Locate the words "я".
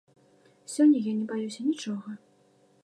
1.09-1.13